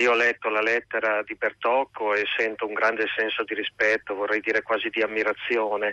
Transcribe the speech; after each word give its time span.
Io 0.00 0.12
ho 0.12 0.14
letto 0.14 0.48
la 0.48 0.62
lettera 0.62 1.22
di 1.22 1.34
Bertocco 1.34 2.14
e 2.14 2.24
sento 2.34 2.66
un 2.66 2.72
grande 2.72 3.04
senso 3.14 3.44
di 3.44 3.52
rispetto, 3.52 4.14
vorrei 4.14 4.40
dire 4.40 4.62
quasi 4.62 4.88
di 4.88 5.02
ammirazione 5.02 5.92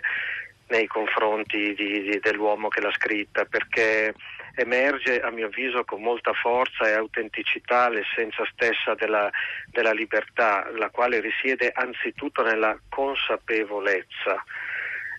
nei 0.68 0.86
confronti 0.86 1.74
di, 1.74 2.00
di, 2.00 2.18
dell'uomo 2.18 2.68
che 2.68 2.80
l'ha 2.80 2.92
scritta, 2.92 3.44
perché 3.44 4.14
emerge 4.54 5.20
a 5.20 5.30
mio 5.30 5.46
avviso 5.46 5.84
con 5.84 6.00
molta 6.00 6.32
forza 6.32 6.88
e 6.88 6.92
autenticità 6.92 7.90
l'essenza 7.90 8.46
stessa 8.50 8.94
della, 8.94 9.30
della 9.66 9.92
libertà, 9.92 10.70
la 10.74 10.88
quale 10.88 11.20
risiede 11.20 11.70
anzitutto 11.74 12.42
nella 12.42 12.78
consapevolezza. 12.88 14.42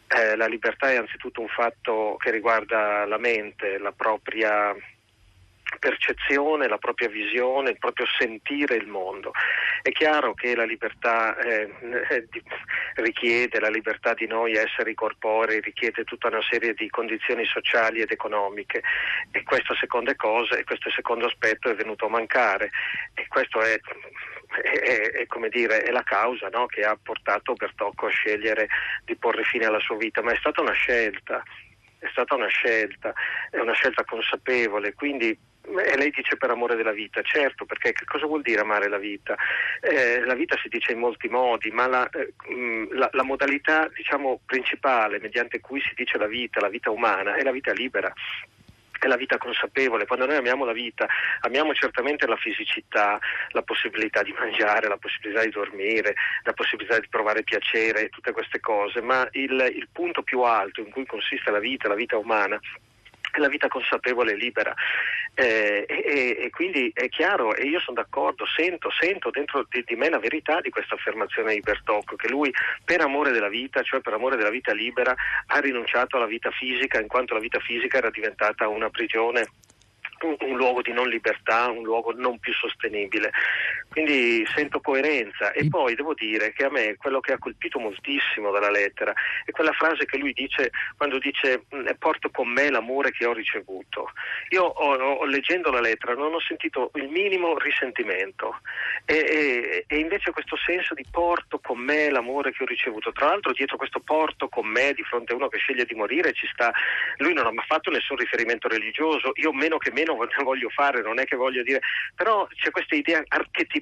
Eh, 0.08 0.36
la 0.36 0.48
libertà 0.48 0.90
è 0.90 0.96
anzitutto 0.96 1.42
un 1.42 1.48
fatto 1.48 2.16
che 2.18 2.32
riguarda 2.32 3.06
la 3.06 3.20
mente, 3.20 3.78
la 3.78 3.92
propria 3.92 4.76
percezione, 5.78 6.68
la 6.68 6.78
propria 6.78 7.10
visione, 7.10 7.72
il 7.72 7.78
proprio 7.78 8.06
sentire 8.18 8.76
il 8.76 8.88
mondo. 8.88 9.32
È 9.82 9.92
chiaro 9.92 10.34
che 10.34 10.56
la 10.56 10.66
libertà 10.66 11.38
eh, 11.38 11.70
eh 12.10 12.28
richiede, 12.96 13.60
la 13.60 13.70
libertà 13.70 14.14
di 14.14 14.28
noi 14.28 14.54
essere 14.54 14.94
corporei, 14.94 15.62
richiede 15.62 16.04
tutta 16.04 16.28
una 16.28 16.42
serie 16.50 16.74
di 16.74 16.90
condizioni 16.90 17.46
sociali 17.46 18.02
ed 18.02 18.12
economiche. 18.12 18.82
E 19.32 19.44
questa 19.44 19.76
seconda 19.80 20.16
cosa 20.16 20.58
e 20.58 20.64
questo 20.64 20.90
secondo 20.90 21.28
aspetto 21.28 21.70
è 21.70 21.76
venuto 21.76 22.08
a 22.08 22.10
mancare. 22.10 22.72
E 23.14 23.28
questo 23.28 23.62
è 23.62 23.80
è, 24.50 25.12
è, 25.12 25.26
come 25.28 25.50
dire, 25.50 25.84
è 25.84 25.92
la 25.92 26.04
causa 26.04 26.50
no, 26.50 26.66
che 26.66 26.82
ha 26.82 26.98
portato 27.02 27.54
Bertocco 27.54 28.08
a 28.08 28.10
scegliere 28.10 28.68
di 29.06 29.16
porre 29.16 29.44
fine 29.44 29.66
alla 29.66 29.80
sua 29.80 29.96
vita, 29.96 30.22
ma 30.22 30.32
è 30.32 30.38
stata 30.38 30.62
una 30.62 30.74
scelta, 30.74 31.44
è 32.00 32.08
stata 32.10 32.36
una 32.36 32.48
scelta, 32.48 33.14
è 33.52 33.60
una 33.60 33.74
scelta 33.74 34.04
consapevole, 34.04 34.94
quindi 34.94 35.38
e 35.62 35.98
lei 35.98 36.12
dice 36.12 36.38
per 36.38 36.50
amore 36.50 36.76
della 36.76 36.92
vita, 36.92 37.22
certo, 37.22 37.66
perché 37.66 37.92
che 37.92 38.06
cosa 38.06 38.26
vuol 38.26 38.42
dire 38.42 38.62
amare 38.62 38.90
la 38.90 38.98
vita? 38.98 39.36
Eh, 39.82 40.24
la 40.26 40.34
vita 40.34 40.58
si 40.62 40.68
dice 40.68 40.94
in 40.94 41.00
molti 41.00 41.28
modi, 41.28 41.70
ma 41.72 41.88
la, 41.88 42.10
eh, 42.10 42.34
mm, 42.52 42.92
la, 42.92 43.10
la 43.14 43.24
modalità 43.24 43.88
diciamo, 43.94 44.42
principale 44.46 45.20
mediante 45.20 45.60
cui 45.60 45.82
si 45.82 45.94
dice 45.96 46.18
la 46.18 46.28
vita, 46.28 46.60
la 46.60 46.70
vita 46.70 46.90
umana, 46.90 47.36
è 47.36 47.44
la 47.44 47.52
vita 47.52 47.72
libera 47.72 48.12
è 49.00 49.08
la 49.08 49.16
vita 49.16 49.38
consapevole. 49.38 50.06
Quando 50.06 50.26
noi 50.26 50.36
amiamo 50.36 50.66
la 50.66 50.74
vita, 50.74 51.08
amiamo 51.42 51.74
certamente 51.74 52.28
la 52.28 52.36
fisicità, 52.36 53.18
la 53.52 53.62
possibilità 53.62 54.22
di 54.22 54.34
mangiare, 54.38 54.88
la 54.88 54.98
possibilità 54.98 55.44
di 55.44 55.50
dormire, 55.50 56.16
la 56.44 56.54
possibilità 56.54 57.00
di 57.00 57.08
provare 57.08 57.44
piacere, 57.44 58.10
tutte 58.10 58.34
queste 58.34 58.60
cose, 58.60 59.02
ma 59.02 59.28
il, 59.32 59.72
il 59.74 59.88
punto 59.92 60.22
più 60.22 60.42
alto 60.42 60.82
in 60.82 60.90
cui 60.90 61.06
consiste 61.06 61.50
la 61.50 61.60
vita, 61.60 61.88
la 61.88 61.96
vita 61.96 62.18
umana, 62.18 62.60
la 63.38 63.48
vita 63.48 63.68
consapevole 63.68 64.34
e 64.34 64.36
libera. 64.36 64.74
Eh, 65.40 65.86
e, 65.88 66.38
e, 66.38 66.50
quindi 66.50 66.92
è 66.94 67.08
chiaro, 67.08 67.56
e 67.56 67.64
io 67.64 67.80
sono 67.80 68.02
d'accordo, 68.02 68.46
sento, 68.46 68.90
sento 68.92 69.30
dentro 69.30 69.66
di, 69.70 69.82
di, 69.86 69.96
me 69.96 70.10
la 70.10 70.20
verità 70.20 70.60
di 70.60 70.70
questa 70.70 70.96
affermazione 70.96 71.54
di 71.54 71.62
Bertocco, 71.62 72.18
che 72.18 72.28
lui 72.28 72.52
per 72.84 73.00
amore 73.00 73.32
della 73.32 73.48
vita, 73.48 73.82
cioè 73.82 74.02
per 74.02 74.12
amore 74.12 74.36
della 74.36 74.50
vita 74.50 74.74
libera, 74.74 75.16
ha 75.46 75.60
rinunciato 75.60 76.18
alla 76.18 76.26
vita 76.26 76.52
fisica 76.52 77.00
in 77.00 77.08
quanto 77.08 77.36
la 77.36 77.40
vita 77.40 77.60
fisica 77.60 78.00
era 78.00 78.10
diventata 78.10 78.68
una 78.68 78.90
prigione 78.90 79.48
un, 80.26 80.36
un, 80.40 80.58
luogo 80.58 80.82
di 80.82 80.92
non 80.92 81.08
libertà, 81.08 81.70
un 81.70 81.84
luogo 81.84 82.12
non 82.14 82.40
più 82.40 82.54
sostenibile. 82.54 83.32
Quindi 84.00 84.46
sento 84.56 84.80
coerenza 84.80 85.52
e 85.52 85.68
poi 85.68 85.94
devo 85.94 86.14
dire 86.14 86.54
che 86.54 86.64
a 86.64 86.70
me 86.70 86.96
quello 86.96 87.20
che 87.20 87.34
ha 87.34 87.38
colpito 87.38 87.80
moltissimo 87.80 88.50
dalla 88.50 88.70
lettera 88.70 89.14
è 89.44 89.52
quella 89.52 89.74
frase 89.74 90.06
che 90.06 90.18
lui 90.18 90.32
dice 90.32 90.72
quando 90.96 91.20
dice 91.20 91.66
mm, 91.76 91.86
porto 92.00 92.30
con 92.30 92.48
me 92.48 92.70
l'amore 92.70 93.12
che 93.12 93.26
ho 93.26 93.34
ricevuto. 93.34 94.12
Io 94.52 94.64
ho, 94.64 94.96
ho, 94.96 95.26
leggendo 95.26 95.70
la 95.70 95.82
lettera 95.82 96.14
non 96.14 96.34
ho 96.34 96.40
sentito 96.40 96.92
il 96.94 97.10
minimo 97.10 97.58
risentimento 97.58 98.62
e, 99.04 99.18
e, 99.18 99.84
e 99.86 99.98
invece 99.98 100.32
questo 100.32 100.56
senso 100.56 100.94
di 100.94 101.04
porto 101.12 101.60
con 101.60 101.80
me 101.80 102.10
l'amore 102.10 102.54
che 102.54 102.64
ho 102.64 102.68
ricevuto. 102.68 103.12
Tra 103.12 103.26
l'altro 103.26 103.52
dietro 103.52 103.76
questo 103.76 104.00
porto 104.00 104.48
con 104.48 104.66
me 104.66 104.94
di 104.94 105.04
fronte 105.04 105.34
a 105.34 105.36
uno 105.36 105.50
che 105.50 105.58
sceglie 105.58 105.84
di 105.84 105.96
morire 105.96 106.32
ci 106.32 106.48
sta, 106.54 106.72
lui 107.18 107.34
non 107.34 107.48
ha 107.48 107.52
mai 107.52 107.66
fatto 107.66 107.92
nessun 107.92 108.16
riferimento 108.16 108.70
religioso, 108.70 109.34
io 109.34 109.52
meno 109.52 109.78
che 109.78 109.92
meno 109.92 110.16
voglio 110.42 110.70
fare, 110.70 111.02
non 111.02 111.20
è 111.20 111.26
che 111.26 111.36
voglio 111.36 111.64
dire, 111.64 111.82
però 112.16 112.48
c'è 112.56 112.72
questa 112.72 112.96
idea 112.96 113.22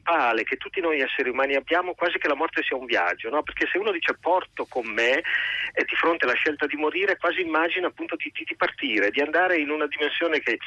archetipale 0.08 0.44
che 0.44 0.56
tutti 0.56 0.80
noi 0.80 1.02
esseri 1.02 1.30
umani 1.30 1.56
abbiamo 1.56 1.94
quasi 1.94 2.18
che 2.18 2.28
la 2.28 2.36
morte 2.36 2.64
sia 2.64 2.78
un 2.78 2.86
viaggio, 2.86 3.30
no? 3.30 3.44
perché 3.44 3.68
se 3.70 3.78
uno 3.78 3.92
dice 3.92 4.18
porto 4.20 4.66
con 4.66 4.88
me 4.88 5.22
e 5.74 5.84
di 5.86 5.96
fronte 5.96 6.26
alla 6.26 6.34
scelta 6.36 6.66
di 6.66 6.78
morire 6.78 7.18
quasi 7.18 7.42
immagina 7.42 7.88
appunto 7.88 8.16
di, 8.16 8.32
di 8.32 8.56
partire, 8.56 9.12
di 9.12 9.22
andare 9.22 9.58
in 9.58 9.70
una 9.70 9.88
dimensione 9.88 10.40
che 10.40 10.58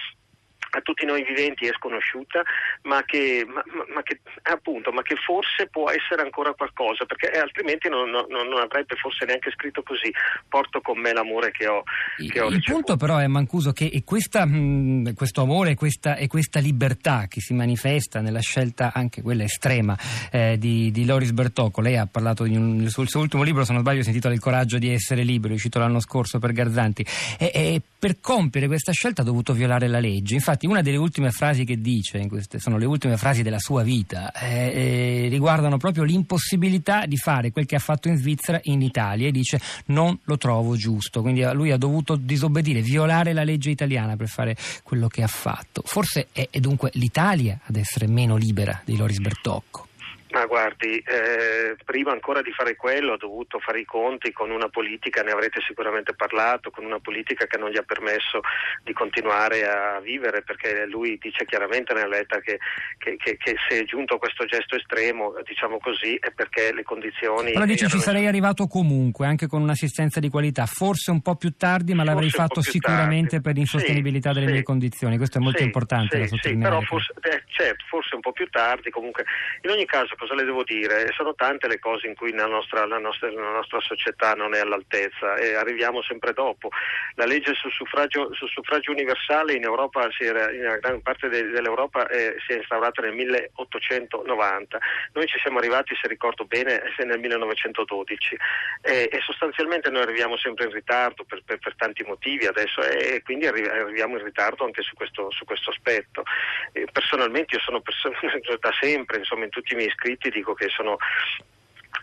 a 0.71 0.81
tutti 0.81 1.05
noi 1.05 1.25
viventi 1.25 1.67
è 1.67 1.73
sconosciuta, 1.73 2.43
ma 2.83 3.03
che, 3.05 3.45
ma, 3.47 3.63
ma, 3.95 4.03
che, 4.03 4.21
appunto, 4.43 4.93
ma 4.93 5.03
che, 5.03 5.17
forse 5.17 5.69
può 5.71 5.91
essere 5.91 6.23
ancora 6.23 6.53
qualcosa, 6.55 7.05
perché 7.05 7.29
altrimenti 7.39 7.89
non, 7.89 8.11
non, 8.11 8.27
non, 8.29 8.61
avrebbe 8.61 8.95
forse 8.97 9.25
neanche 9.25 9.51
scritto 9.51 9.83
così, 9.83 10.13
porto 10.49 10.81
con 10.81 10.99
me 10.99 11.13
l'amore 11.13 11.51
che 11.51 11.67
ho, 11.67 11.83
che 12.29 12.41
ho 12.41 12.49
Il 12.49 12.63
punto 12.63 12.97
però 12.97 13.19
è, 13.19 13.27
Mancuso, 13.27 13.73
che 13.73 14.03
questa, 14.05 14.47
mh, 14.47 15.15
questo 15.15 15.43
amore 15.43 15.75
questa, 15.75 16.17
e 16.17 16.27
questa 16.27 16.61
libertà 16.61 17.27
che 17.29 17.41
si 17.41 17.55
manifesta 17.55 18.21
nella 18.21 18.41
scelta 18.41 18.93
anche 18.95 19.23
quella 19.23 19.45
estrema 19.45 19.97
eh, 20.31 20.57
di, 20.59 20.91
di, 20.91 21.05
Loris 21.05 21.33
Bertocco, 21.33 21.81
lei 21.81 21.97
ha 21.97 22.07
parlato 22.07 22.45
un, 22.45 22.87
sul 22.89 23.09
suo 23.09 23.21
ultimo 23.21 23.43
libro, 23.43 23.65
se 23.65 23.73
non 23.73 23.83
sbaglio, 23.83 24.03
si 24.03 24.09
intitola 24.09 24.35
Il 24.35 24.41
coraggio 24.41 24.79
di 24.79 24.93
essere 24.93 25.23
libero, 25.23 25.55
uscito 25.55 25.79
l'anno 25.79 26.01
scorso 26.01 26.39
per 26.39 26.53
Garzanti, 26.53 27.05
e, 27.39 27.51
e 27.53 27.83
per 27.99 28.21
compiere 28.21 28.67
questa 28.67 28.93
scelta 28.93 29.23
ha 29.23 29.25
dovuto 29.25 29.53
violare 29.53 29.87
la 29.87 30.01
legge. 30.01 30.35
Infatti 30.35 30.60
Infatti 30.63 30.67
una 30.67 30.83
delle 30.83 30.99
ultime 30.99 31.31
frasi 31.31 31.65
che 31.65 31.81
dice, 31.81 32.27
queste 32.27 32.59
sono 32.59 32.77
le 32.77 32.85
ultime 32.85 33.17
frasi 33.17 33.43
della 33.43 33.59
sua 33.59 33.83
vita, 33.83 34.31
eh, 34.33 35.25
eh, 35.25 35.29
riguardano 35.31 35.79
proprio 35.79 36.03
l'impossibilità 36.03 37.07
di 37.07 37.17
fare 37.17 37.51
quel 37.51 37.65
che 37.65 37.77
ha 37.77 37.79
fatto 37.79 38.09
in 38.09 38.19
Svizzera 38.19 38.61
in 38.65 38.83
Italia 38.83 39.29
e 39.29 39.31
dice 39.31 39.59
non 39.87 40.19
lo 40.23 40.37
trovo 40.37 40.77
giusto, 40.77 41.23
quindi 41.23 41.43
lui 41.55 41.71
ha 41.71 41.79
dovuto 41.79 42.15
disobbedire, 42.15 42.83
violare 42.83 43.33
la 43.33 43.43
legge 43.43 43.71
italiana 43.71 44.17
per 44.17 44.29
fare 44.29 44.55
quello 44.83 45.09
che 45.09 45.23
ha 45.23 45.29
fatto. 45.29 45.83
Forse 45.83 46.29
è, 46.31 46.49
è 46.51 46.61
dunque 46.61 46.91
l'Italia 46.95 47.59
ad 47.65 47.77
essere 47.77 48.07
meno 48.07 48.37
libera 48.37 48.83
di 48.85 48.99
Loris 48.99 49.19
Bertocco. 49.19 49.90
Ma 50.31 50.47
guardi, 50.47 50.99
eh, 50.99 51.75
prima 51.85 52.13
ancora 52.13 52.41
di 52.41 52.53
fare 52.53 52.77
quello 52.77 53.13
ho 53.13 53.17
dovuto 53.17 53.59
fare 53.59 53.81
i 53.81 53.85
conti 53.85 54.31
con 54.31 54.51
una 54.51 54.69
politica, 54.69 55.23
ne 55.23 55.33
avrete 55.33 55.61
sicuramente 55.67 56.15
parlato, 56.15 56.71
con 56.71 56.85
una 56.85 57.01
politica 57.01 57.47
che 57.47 57.59
non 57.59 57.71
gli 57.71 57.77
ha 57.77 57.83
permesso 57.83 58.41
di 58.85 58.93
continuare 58.93 59.67
a 59.67 59.99
vivere 60.01 60.43
perché 60.43 60.87
lui 60.87 61.19
dice 61.21 61.45
chiaramente 61.47 61.95
nella 61.95 62.19
lettera 62.19 62.41
che, 62.41 62.59
che, 62.99 63.17
che, 63.17 63.37
che 63.39 63.57
se 63.69 63.81
è 63.81 63.85
giunto 63.85 64.15
a 64.15 64.19
questo 64.19 64.45
gesto 64.45 64.77
estremo, 64.77 65.35
diciamo 65.45 65.79
così, 65.79 66.15
è 66.15 66.31
perché 66.31 66.73
le 66.73 66.85
condizioni... 66.85 67.53
Però 67.53 67.65
dice 67.65 67.89
ci 67.89 67.99
sarei 67.99 68.27
arrivato 68.27 68.69
comunque, 68.69 69.27
anche 69.27 69.49
con 69.49 69.63
un'assistenza 69.63 70.21
di 70.21 70.29
qualità, 70.29 70.67
forse 70.67 71.11
un 71.11 71.23
po' 71.23 71.35
più 71.35 71.57
tardi, 71.57 71.93
ma 71.93 72.05
l'avrei 72.05 72.31
fatto 72.31 72.63
sicuramente 72.63 73.31
tardi. 73.31 73.45
per 73.45 73.55
l'insostenibilità 73.55 74.29
sì, 74.29 74.35
delle 74.35 74.47
sì, 74.47 74.53
mie 74.53 74.63
condizioni, 74.63 75.17
questo 75.17 75.39
è 75.39 75.41
molto 75.41 75.59
sì, 75.59 75.65
importante 75.65 76.19
da 76.19 76.27
sottolineare. 76.29 76.77
Sì, 76.77 76.87
però 76.87 76.87
forse, 76.87 77.13
eh, 77.23 77.43
certo, 77.49 77.85
forse 77.89 78.15
un 78.15 78.21
po' 78.21 78.31
più 78.31 78.49
tardi, 78.49 78.91
comunque 78.91 79.25
in 79.63 79.71
ogni 79.71 79.87
caso 79.87 80.15
cosa 80.21 80.35
le 80.35 80.45
devo 80.45 80.65
dire? 80.65 81.11
Sono 81.13 81.35
tante 81.35 81.67
le 81.67 81.79
cose 81.79 82.07
in 82.07 82.15
cui 82.15 82.31
la 82.35 82.45
nostra, 82.45 82.85
la 82.85 82.99
nostra, 82.99 83.33
la 83.33 83.53
nostra 83.53 83.81
società 83.81 84.35
non 84.35 84.55
è 84.55 84.61
all'altezza 84.61 85.35
e 85.37 85.55
arriviamo 85.55 86.03
sempre 86.03 86.35
dopo. 86.35 86.69
La 87.15 87.25
legge 87.25 87.55
sul 87.55 87.73
suffragio, 87.73 88.29
sul 88.35 88.51
suffragio 88.51 88.91
universale 88.91 89.55
in 89.55 89.65
Europa, 89.65 90.11
era, 90.19 90.53
in 90.53 90.79
gran 90.81 91.01
parte 91.01 91.31
dell'Europa 91.31 92.07
eh, 92.09 92.37
si 92.47 92.53
è 92.53 92.57
instaurata 92.57 93.01
nel 93.01 93.15
1890. 93.15 94.79
Noi 95.15 95.27
ci 95.27 95.39
siamo 95.39 95.57
arrivati, 95.57 95.97
se 95.99 96.07
ricordo 96.07 96.45
bene, 96.45 96.83
nel 96.99 97.19
1912 97.19 98.37
e, 98.83 99.09
e 99.11 99.21
sostanzialmente 99.25 99.89
noi 99.89 100.03
arriviamo 100.03 100.37
sempre 100.37 100.67
in 100.67 100.73
ritardo 100.73 101.25
per, 101.25 101.43
per, 101.47 101.59
per 101.59 101.75
tanti 101.77 102.05
motivi 102.05 102.45
adesso 102.45 102.83
e 102.83 103.23
quindi 103.23 103.47
arriviamo 103.47 104.19
in 104.19 104.25
ritardo 104.25 104.65
anche 104.65 104.83
su 104.83 104.95
questo, 104.95 105.31
su 105.31 105.47
questo 105.47 105.71
aspetto. 105.71 106.25
E 106.73 106.87
personalmente 106.93 107.55
io 107.55 107.63
sono 107.63 107.81
perso- 107.81 108.13
da 108.61 108.71
sempre, 108.79 109.17
insomma, 109.17 109.45
in 109.45 109.51
tutti 109.51 109.73
i 109.73 109.77
miei 109.77 109.89
scritti 109.91 110.09
dico 110.17 110.31
dico 110.31 110.55
che 110.55 110.69
sono 110.69 110.99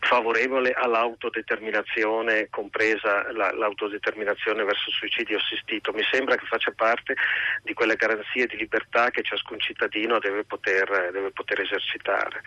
favorevole 0.02 0.74
all'autodeterminazione, 0.74 2.50
compresa 2.50 3.32
la, 3.32 3.52
l'autodeterminazione 3.52 4.64
verso 4.64 4.90
il 4.90 4.96
suicidio 4.96 5.38
assistito. 5.38 5.92
Mi 5.92 6.04
sembra 6.10 6.36
che 6.36 6.46
faccia 6.46 6.72
parte 6.76 7.16
di 7.64 7.74
quelle 7.74 7.96
garanzie 7.96 8.48
di 8.48 8.58
libertà 8.58 9.10
che 9.10 9.24
ciascun 9.24 9.60
cittadino 9.60 10.20
deve 10.20 10.44
poter, 10.44 11.10
deve 11.12 11.32
poter 11.32 11.62
esercitare. 11.62 12.42